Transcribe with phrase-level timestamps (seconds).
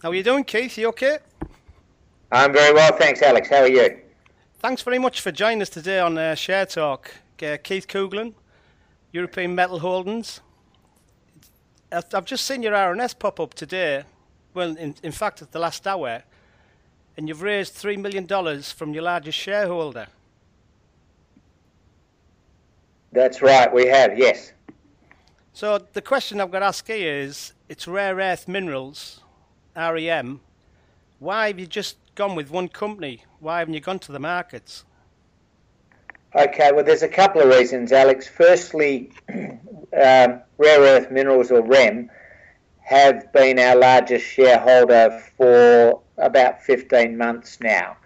[0.00, 0.78] How are you doing, Keith?
[0.78, 1.18] You okay?
[2.30, 3.48] I'm very well, thanks, Alex.
[3.48, 3.98] How are you?
[4.60, 7.12] Thanks very much for joining us today on uh, Share Talk.
[7.42, 8.34] Uh, Keith Coughlan,
[9.10, 10.40] European Metal Holdings.
[11.90, 14.04] I've just seen your RNS pop up today.
[14.54, 16.22] Well, in, in fact, at the last hour,
[17.16, 20.06] and you've raised $3 million from your largest shareholder.
[23.10, 24.52] That's right, we have, yes.
[25.52, 29.22] So the question I've got to ask you is it's rare earth minerals,
[29.78, 30.40] REM.
[31.20, 33.22] Why have you just gone with one company?
[33.38, 34.84] Why haven't you gone to the markets?
[36.34, 38.28] Okay, well, there's a couple of reasons, Alex.
[38.28, 39.60] Firstly, um,
[39.92, 42.10] rare earth minerals, or REM,
[42.80, 47.96] have been our largest shareholder for about 15 months now.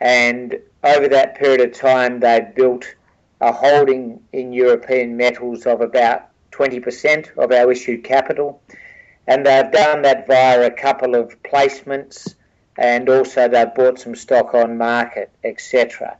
[0.00, 2.84] And over that period of time, they've built
[3.40, 8.62] a holding in European metals of about 20% of our issued capital.
[9.28, 12.34] And they've done that via a couple of placements
[12.78, 16.16] and also they've bought some stock on market, etc.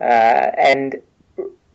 [0.00, 0.96] Uh, and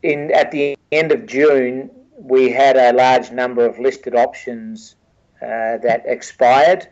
[0.03, 4.95] in, at the end of June, we had a large number of listed options
[5.41, 6.87] uh, that expired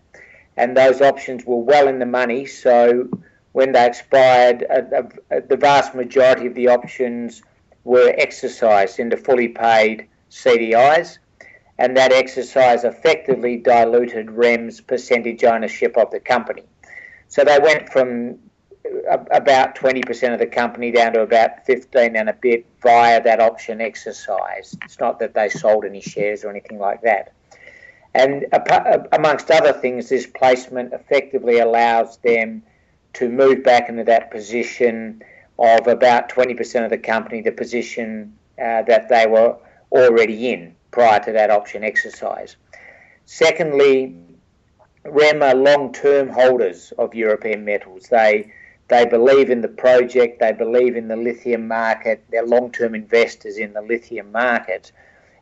[0.55, 2.45] and those options were well in the money.
[2.45, 3.09] So
[3.51, 7.41] when they expired, uh, uh, the vast majority of the options
[7.83, 11.17] were exercised into fully paid CDIs,
[11.79, 16.65] and that exercise effectively diluted REM's percentage ownership of the company.
[17.29, 18.37] So they went from
[19.31, 23.79] about 20% of the company down to about 15 and a bit via that option
[23.79, 24.75] exercise.
[24.83, 27.33] It's not that they sold any shares or anything like that.
[28.13, 28.45] And
[29.13, 32.61] amongst other things, this placement effectively allows them
[33.13, 35.23] to move back into that position
[35.57, 39.55] of about 20% of the company, the position uh, that they were
[39.91, 42.55] already in prior to that option exercise.
[43.25, 44.15] Secondly,
[45.03, 48.07] REM are long-term holders of European metals.
[48.09, 48.51] They
[48.87, 53.73] they believe in the project, they believe in the lithium market, they're long-term investors in
[53.73, 54.91] the lithium market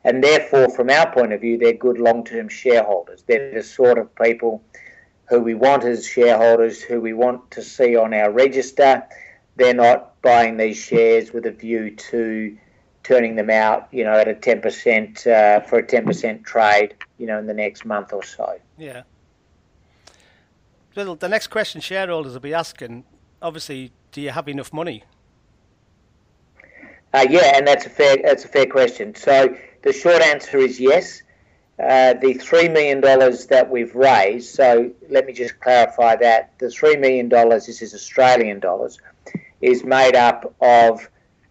[0.07, 3.23] and therefore, from our point of view, they're good long term shareholders.
[3.27, 4.63] They're the sort of people
[5.27, 9.03] who we want as shareholders, who we want to see on our register.
[9.57, 12.57] They're not buying these shares with a view to
[13.07, 17.39] turning them out, you know, at a 10% uh, for a 10% trade, you know,
[17.39, 18.59] in the next month or so.
[18.77, 19.03] Yeah.
[20.93, 23.05] Well, the next question shareholders will be asking,
[23.41, 25.03] obviously, do you have enough money?
[27.13, 29.15] Uh, yeah, and that's a fair that's a fair question.
[29.15, 31.21] So the short answer is yes.
[31.79, 36.99] Uh, the $3 million that we've raised, so let me just clarify that the $3
[36.99, 38.97] million, this is Australian dollars,
[39.61, 41.07] is made up of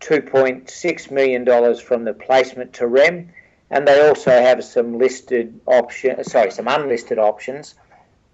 [0.07, 3.29] $2.6 million from the placement to REM,
[3.71, 7.75] and they also have some listed options, sorry, some unlisted options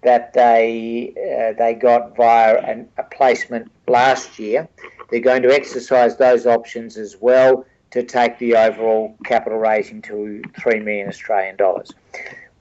[0.03, 4.67] that they uh, they got via an, a placement last year.
[5.09, 10.43] They're going to exercise those options as well to take the overall capital raising to
[10.59, 11.91] 3 million Australian dollars.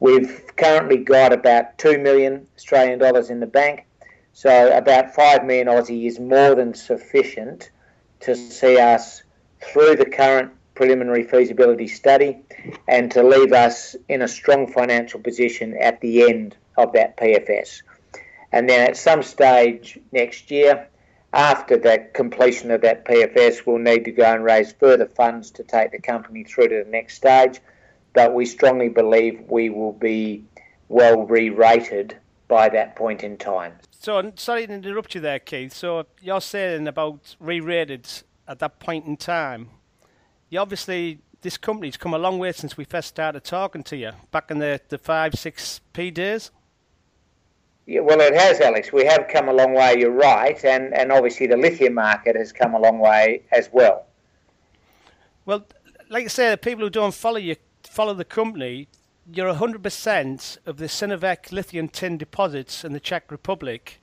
[0.01, 3.87] We've currently got about 2 million Australian dollars in the bank,
[4.33, 7.71] so about 5 million Aussie is more than sufficient
[8.23, 9.23] to see us
[9.61, 12.41] through the current preliminary feasibility study
[12.89, 17.83] and to leave us in a strong financial position at the end of that PFS.
[18.51, 20.89] And then at some stage next year,
[21.33, 25.63] after the completion of that PFS, we'll need to go and raise further funds to
[25.63, 27.61] take the company through to the next stage.
[28.13, 30.45] But we strongly believe we will be
[30.89, 32.17] well re rated
[32.49, 33.73] by that point in time.
[34.03, 35.73] So, sorry to interrupt you there, Keith.
[35.73, 38.09] So, you're saying about re rated
[38.49, 39.69] at that point in time.
[40.51, 44.11] You obviously, this company's come a long way since we first started talking to you
[44.33, 46.51] back in the, the 5, 6p days.
[47.87, 48.93] Yeah, well, it has, Alex.
[48.93, 49.95] We have come a long way.
[49.97, 54.07] You're right, and and obviously the lithium market has come a long way as well.
[55.47, 55.65] Well,
[56.11, 57.55] like I say, the people who don't follow you
[57.85, 58.89] follow the company.
[59.31, 64.02] You're 100% of the Cinovec lithium tin deposits in the Czech Republic,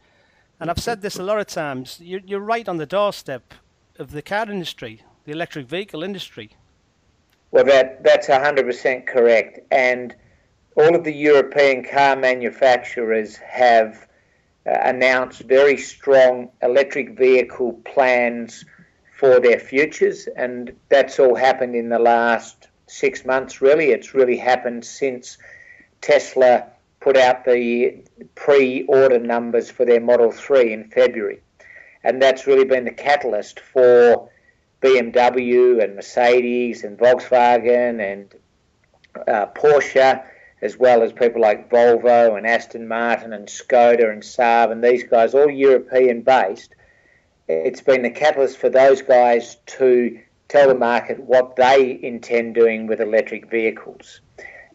[0.60, 2.00] and I've said this a lot of times.
[2.02, 3.54] You're, you're right on the doorstep
[3.98, 6.52] of the car industry, the electric vehicle industry.
[7.52, 10.16] Well, that that's 100% correct, and
[10.76, 14.08] all of the European car manufacturers have
[14.68, 18.66] uh, announced very strong electric vehicle plans
[19.18, 23.92] for their futures, and that's all happened in the last six months, really.
[23.92, 25.38] It's really happened since
[26.02, 26.68] Tesla
[27.00, 28.04] put out the
[28.36, 31.42] pre order numbers for their Model 3 in February.
[32.04, 34.30] And that's really been the catalyst for
[34.82, 38.34] BMW and Mercedes and Volkswagen and
[39.28, 40.24] uh, Porsche
[40.62, 45.04] as well as people like Volvo and Aston Martin and Skoda and Saab and these
[45.04, 46.76] guys, all European based,
[47.48, 50.20] it's been the catalyst for those guys to
[50.50, 54.22] tell the market what they intend doing with electric vehicles.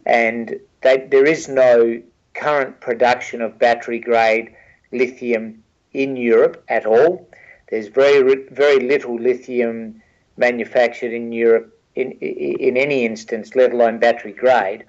[0.05, 2.01] And they, there is no
[2.35, 4.53] current production of battery grade
[4.91, 7.29] lithium in Europe at all.
[7.69, 8.21] There's very
[8.51, 10.01] very little lithium
[10.37, 14.83] manufactured in Europe in in any instance, let alone battery grade.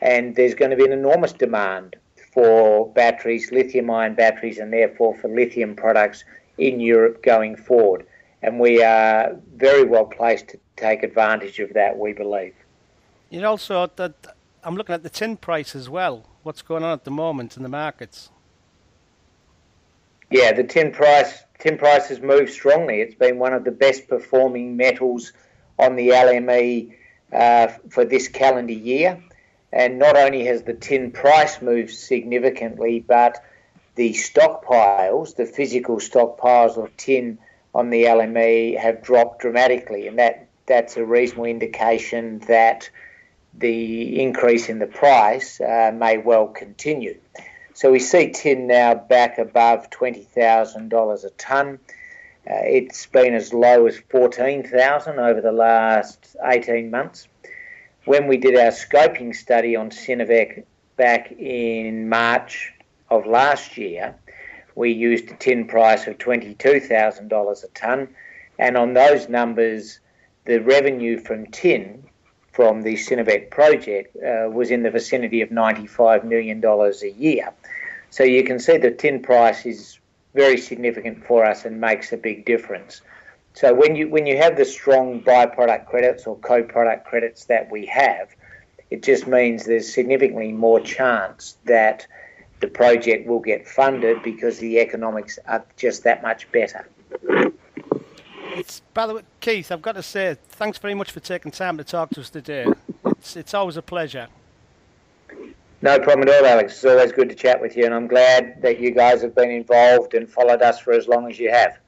[0.00, 1.96] And there's going to be an enormous demand
[2.32, 6.24] for batteries, lithium ion batteries, and therefore for lithium products
[6.58, 8.06] in Europe going forward.
[8.42, 12.54] And we are very well placed to take advantage of that, we believe.
[13.30, 16.24] You also that I'm looking at the tin price as well.
[16.42, 18.30] What's going on at the moment in the markets?
[20.30, 23.00] Yeah, the tin price tin price has moved strongly.
[23.00, 25.32] It's been one of the best performing metals
[25.78, 26.94] on the LME
[27.32, 29.22] uh, for this calendar year.
[29.72, 33.42] And not only has the tin price moved significantly, but
[33.96, 37.38] the stockpiles, the physical stockpiles of tin
[37.74, 42.88] on the LME have dropped dramatically, and that, that's a reasonable indication that
[43.58, 47.18] the increase in the price uh, may well continue.
[47.74, 51.78] So we see tin now back above $20,000 a tonne.
[52.48, 57.26] Uh, it's been as low as 14,000 over the last 18 months.
[58.04, 60.64] When we did our scoping study on Cinovec
[60.96, 62.72] back in March
[63.10, 64.14] of last year,
[64.74, 68.08] we used a tin price of $22,000 a tonne,
[68.58, 70.00] and on those numbers,
[70.44, 72.04] the revenue from tin
[72.54, 77.52] from the Cinovec project uh, was in the vicinity of $95 million a year.
[78.10, 79.98] So you can see the tin price is
[80.34, 83.00] very significant for us and makes a big difference.
[83.54, 87.86] So when you when you have the strong byproduct credits or co-product credits that we
[87.86, 88.28] have,
[88.90, 92.06] it just means there's significantly more chance that
[92.60, 96.86] the project will get funded because the economics are just that much better.
[98.54, 101.76] It's by the way, Keith, I've got to say thanks very much for taking time
[101.76, 102.66] to talk to us today.
[103.06, 104.28] It's it's always a pleasure.
[105.82, 106.74] No problem at all, Alex.
[106.74, 109.50] It's always good to chat with you, and I'm glad that you guys have been
[109.50, 111.78] involved and followed us for as long as you have.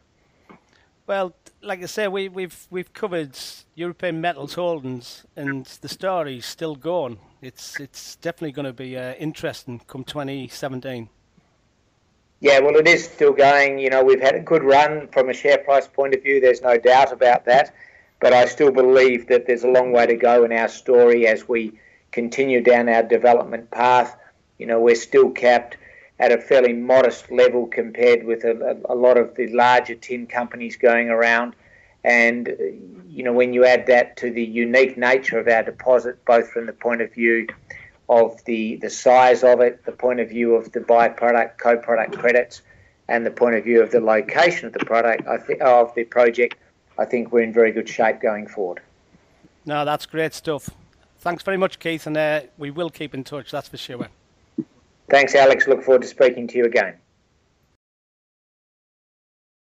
[1.07, 3.39] Well, like I say, we, we've we've covered
[3.77, 7.19] European Metals Holdings, and the story's still going.
[7.41, 11.09] It's it's definitely going to be uh, interesting come 2017.
[12.47, 13.81] Yeah, well, it is still going.
[13.81, 16.41] You know, we've had a good run from a share price point of view.
[16.41, 17.75] There's no doubt about that.
[18.21, 21.49] But I still believe that there's a long way to go in our story as
[21.49, 21.73] we
[22.13, 24.17] continue down our development path.
[24.59, 25.77] You know, we're still capped
[26.21, 30.77] at a fairly modest level compared with a, a, lot of the larger tin companies
[30.77, 31.57] going around.
[32.05, 32.47] And,
[33.09, 36.67] you know, when you add that to the unique nature of our deposit, both from
[36.67, 37.49] the point of view
[38.09, 42.63] of the, the size of it, the point of view of the byproduct, co-product credits,
[43.09, 46.05] and the point of view of the location of the product, I think, of the
[46.05, 46.57] project,
[46.99, 48.81] I think we're in very good shape going forward.
[49.65, 50.71] No, that's great stuff.
[51.19, 54.09] Thanks very much, Keith, and uh, we will keep in touch, that's for sure.
[55.09, 55.67] Thanks, Alex.
[55.67, 56.95] Look forward to speaking to you again.